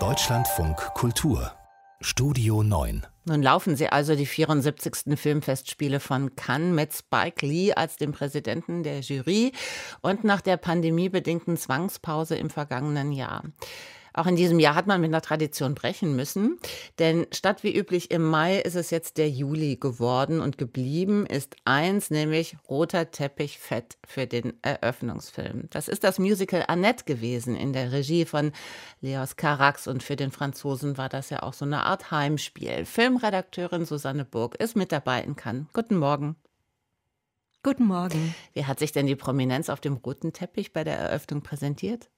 [0.00, 1.52] Deutschlandfunk Kultur
[2.00, 5.16] Studio 9 nun laufen sie also die 74.
[5.16, 9.52] Filmfestspiele von Cannes mit Spike Lee als dem Präsidenten der Jury
[10.02, 13.44] und nach der pandemiebedingten Zwangspause im vergangenen Jahr.
[14.16, 16.58] Auch in diesem Jahr hat man mit einer Tradition brechen müssen,
[17.00, 21.56] denn statt wie üblich im Mai ist es jetzt der Juli geworden und geblieben ist
[21.64, 25.64] eins, nämlich roter Teppich fett für den Eröffnungsfilm.
[25.70, 28.52] Das ist das Musical Annette gewesen in der Regie von
[29.00, 32.84] Leos Carax und für den Franzosen war das ja auch so eine Art Heimspiel.
[32.84, 35.66] Filmredakteurin Susanne Burg ist mit dabei in Cannes.
[35.72, 36.36] Guten Morgen.
[37.64, 38.34] Guten Morgen.
[38.52, 42.10] Wie hat sich denn die Prominenz auf dem roten Teppich bei der Eröffnung präsentiert?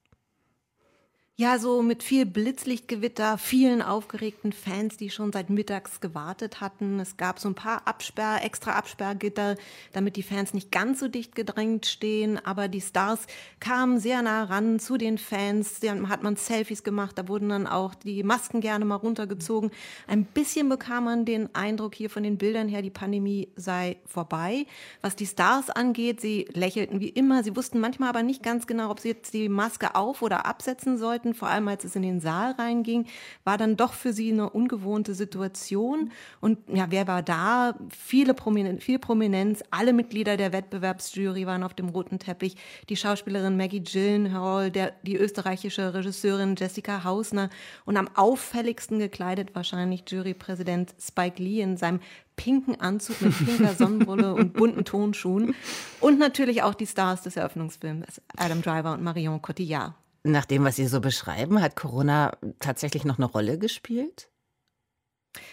[1.38, 6.98] Ja, so mit viel Blitzlichtgewitter, vielen aufgeregten Fans, die schon seit mittags gewartet hatten.
[6.98, 9.56] Es gab so ein paar Absperr, extra Absperrgitter,
[9.92, 12.40] damit die Fans nicht ganz so dicht gedrängt stehen.
[12.42, 13.26] Aber die Stars
[13.60, 15.78] kamen sehr nah ran zu den Fans.
[15.80, 19.72] Da hat man Selfies gemacht, da wurden dann auch die Masken gerne mal runtergezogen.
[20.06, 24.64] Ein bisschen bekam man den Eindruck hier von den Bildern her, die Pandemie sei vorbei.
[25.02, 27.44] Was die Stars angeht, sie lächelten wie immer.
[27.44, 30.96] Sie wussten manchmal aber nicht ganz genau, ob sie jetzt die Maske auf- oder absetzen
[30.96, 33.06] sollten hatten, vor allem als es in den Saal reinging,
[33.44, 36.12] war dann doch für sie eine ungewohnte Situation.
[36.40, 37.74] Und ja, wer war da?
[37.90, 42.56] Viele Prominenz, viel Prominenz, alle Mitglieder der Wettbewerbsjury waren auf dem roten Teppich.
[42.88, 47.50] Die Schauspielerin Maggie Gyllenhaal, der, die österreichische Regisseurin Jessica Hausner
[47.84, 52.00] und am auffälligsten gekleidet wahrscheinlich Jurypräsident Spike Lee in seinem
[52.36, 55.54] pinken Anzug mit pinker Sonnenbrille und bunten Tonschuhen.
[56.00, 59.94] Und natürlich auch die Stars des Eröffnungsfilms, Adam Driver und Marion Cotillard.
[60.26, 64.28] Nach dem, was Sie so beschreiben, hat Corona tatsächlich noch eine Rolle gespielt?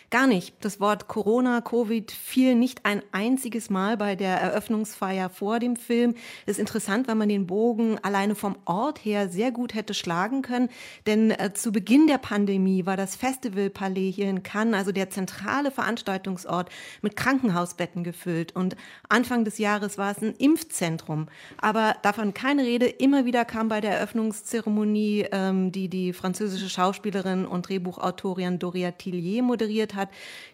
[0.10, 0.56] Gar nicht.
[0.62, 6.14] Das Wort Corona, Covid fiel nicht ein einziges Mal bei der Eröffnungsfeier vor dem Film.
[6.46, 10.42] Das ist interessant, weil man den Bogen alleine vom Ort her sehr gut hätte schlagen
[10.42, 10.70] können.
[11.06, 15.72] Denn äh, zu Beginn der Pandemie war das Festivalpalais hier in Cannes, also der zentrale
[15.72, 16.70] Veranstaltungsort,
[17.02, 18.56] mit Krankenhausbetten gefüllt.
[18.56, 18.76] Und
[19.10, 21.28] Anfang des Jahres war es ein Impfzentrum.
[21.58, 22.88] Aber davon keine Rede.
[22.88, 29.44] Immer wieder kam bei der Eröffnungszeremonie, ähm, die die französische Schauspielerin und Drehbuchautorin Doria Tillier
[29.44, 30.10] moderiert, inspiriert hat,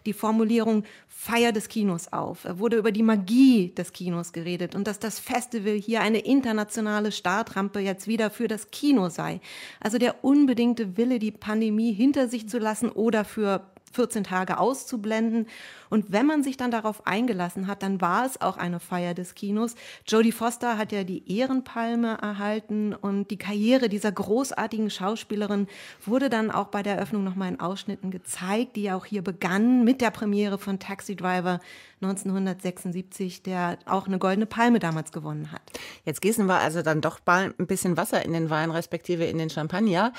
[0.06, 2.44] die Formulierung Feier des Kinos auf.
[2.44, 7.12] Er wurde über die Magie des Kinos geredet und dass das Festival hier eine internationale
[7.12, 9.40] Startrampe jetzt wieder für das Kino sei.
[9.80, 15.46] Also der unbedingte Wille, die Pandemie hinter sich zu lassen oder für 14 Tage auszublenden.
[15.88, 19.34] Und wenn man sich dann darauf eingelassen hat, dann war es auch eine Feier des
[19.34, 19.74] Kinos.
[20.06, 25.66] Jodie Foster hat ja die Ehrenpalme erhalten und die Karriere dieser großartigen Schauspielerin
[26.04, 30.00] wurde dann auch bei der Eröffnung nochmal in Ausschnitten gezeigt, die auch hier begann mit
[30.00, 31.60] der Premiere von Taxi Driver
[32.02, 35.62] 1976, der auch eine goldene Palme damals gewonnen hat.
[36.04, 39.38] Jetzt gießen wir also dann doch bald ein bisschen Wasser in den Wein, respektive in
[39.38, 40.12] den Champagner.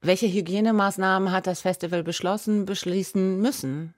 [0.00, 3.94] Welche Hygienemaßnahmen hat das Festival beschlossen, beschließen müssen?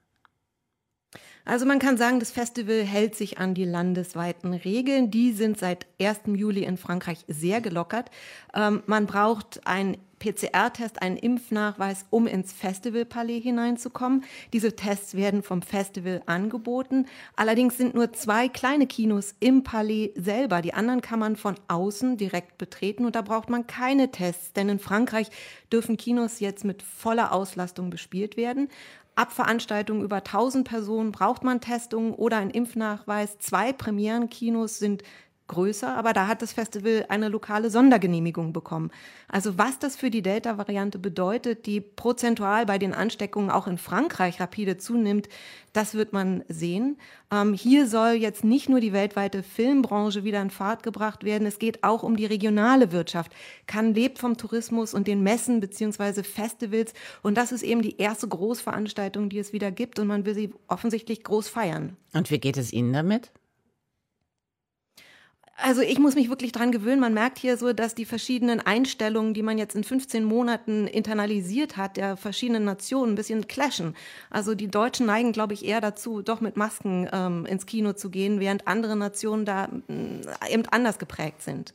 [1.47, 5.11] Also man kann sagen, das Festival hält sich an die landesweiten Regeln.
[5.11, 6.19] Die sind seit 1.
[6.35, 8.11] Juli in Frankreich sehr gelockert.
[8.53, 14.25] Ähm, man braucht ein PCR-Test, einen Impfnachweis, um ins Festivalpalais hineinzukommen.
[14.51, 17.05] Diese Tests werden vom Festival angeboten.
[17.37, 20.61] Allerdings sind nur zwei kleine Kinos im Palais selber.
[20.61, 24.67] Die anderen kann man von außen direkt betreten und da braucht man keine Tests, denn
[24.67, 25.29] in Frankreich
[25.71, 28.67] dürfen Kinos jetzt mit voller Auslastung bespielt werden.
[29.17, 33.39] Ab Veranstaltungen über 1000 Personen braucht man Testungen oder einen Impfnachweis.
[33.39, 35.01] Zwei Premierenkinos sind
[35.47, 38.91] größer, aber da hat das Festival eine lokale Sondergenehmigung bekommen.
[39.27, 44.39] Also was das für die Delta-Variante bedeutet, die prozentual bei den Ansteckungen auch in Frankreich
[44.39, 45.29] rapide zunimmt,
[45.73, 46.97] das wird man sehen.
[47.31, 51.59] Ähm, hier soll jetzt nicht nur die weltweite Filmbranche wieder in Fahrt gebracht werden, es
[51.59, 53.31] geht auch um die regionale Wirtschaft.
[53.67, 58.27] Cannes lebt vom Tourismus und den Messen beziehungsweise Festivals und das ist eben die erste
[58.27, 61.95] Großveranstaltung, die es wieder gibt und man will sie offensichtlich groß feiern.
[62.13, 63.31] Und wie geht es Ihnen damit?
[65.59, 66.99] Also ich muss mich wirklich dran gewöhnen.
[66.99, 71.77] Man merkt hier so, dass die verschiedenen Einstellungen, die man jetzt in 15 Monaten internalisiert
[71.77, 73.95] hat, der verschiedenen Nationen ein bisschen clashen.
[74.29, 78.11] Also die Deutschen neigen, glaube ich, eher dazu, doch mit Masken ähm, ins Kino zu
[78.11, 81.73] gehen, während andere Nationen da äh, eben anders geprägt sind.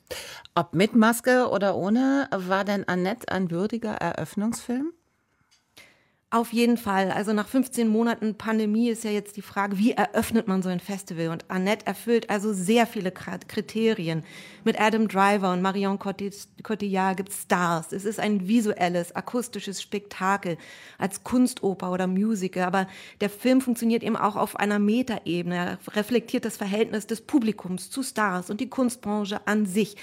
[0.54, 4.92] Ob mit Maske oder ohne, war denn Annette ein würdiger Eröffnungsfilm?
[6.32, 7.10] Auf jeden Fall.
[7.10, 10.80] Also nach 15 Monaten Pandemie ist ja jetzt die Frage, wie eröffnet man so ein
[10.80, 11.28] Festival?
[11.28, 14.24] Und Annette erfüllt also sehr viele Kriterien.
[14.64, 17.92] Mit Adam Driver und Marion Cotillard gibt es Stars.
[17.92, 20.56] Es ist ein visuelles, akustisches Spektakel
[20.96, 22.62] als Kunstoper oder Musical.
[22.62, 22.86] Aber
[23.20, 25.54] der Film funktioniert eben auch auf einer Metaebene.
[25.54, 29.96] Er reflektiert das Verhältnis des Publikums zu Stars und die Kunstbranche an sich.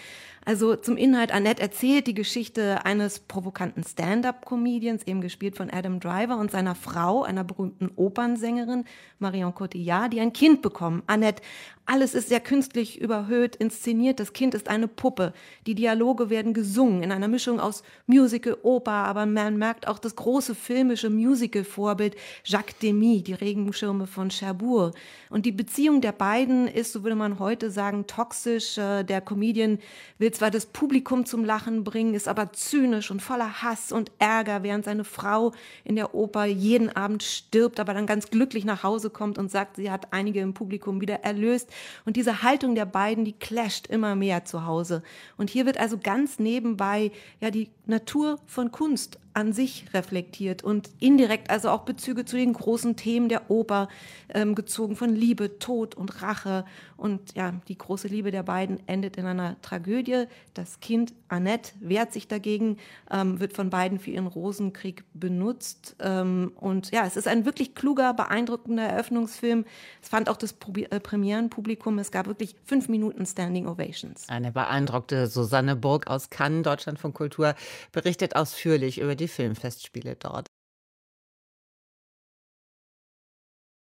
[0.46, 6.38] Also zum Inhalt, Annette erzählt die Geschichte eines provokanten Stand-up-Comedians, eben gespielt von Adam Driver,
[6.38, 8.86] und seiner Frau, einer berühmten Opernsängerin,
[9.20, 11.04] Marion Cotillard, die ein Kind bekommen.
[11.08, 11.42] Annette
[11.90, 14.20] alles ist sehr künstlich überhöht, inszeniert.
[14.20, 15.34] Das Kind ist eine Puppe.
[15.66, 20.16] Die Dialoge werden gesungen in einer Mischung aus Musical, Oper, aber man merkt auch das
[20.16, 22.16] große filmische Musical-Vorbild
[22.46, 24.94] Jacques Demy, die Regenschirme von Cherbourg.
[25.32, 28.78] Und die Beziehung der beiden ist, so würde man heute sagen, toxisch.
[28.78, 29.80] Äh, der Comedian
[30.30, 34.62] will zwar das Publikum zum Lachen bringen, ist aber zynisch und voller Hass und Ärger,
[34.62, 35.54] während seine Frau
[35.84, 39.78] in der Oper jeden Abend stirbt, aber dann ganz glücklich nach Hause kommt und sagt,
[39.78, 41.72] sie hat einige im Publikum wieder erlöst.
[42.06, 45.02] Und diese Haltung der beiden, die clasht immer mehr zu Hause.
[45.36, 47.12] Und hier wird also ganz nebenbei
[47.42, 52.52] ja die Natur von Kunst an sich reflektiert und indirekt also auch Bezüge zu den
[52.52, 53.88] großen Themen der Oper
[54.34, 56.66] ähm, gezogen von Liebe, Tod und Rache.
[56.98, 60.26] Und ja, die große Liebe der beiden endet in einer Tragödie.
[60.54, 62.78] Das Kind Annette wehrt sich dagegen,
[63.10, 65.96] ähm, wird von beiden für ihren Rosenkrieg benutzt.
[66.02, 69.64] Ähm, und ja, es ist ein wirklich kluger, beeindruckender Eröffnungsfilm.
[70.02, 71.98] Es fand auch das Probi äh, Premierenpublikum.
[72.00, 74.28] Es gab wirklich fünf Minuten Standing Ovations.
[74.28, 77.56] Eine beeindruckte Susanne Burg aus Cannes, Deutschland von Kultur,
[77.94, 80.48] berichtet ausführlich über die Filmfestspiele dort.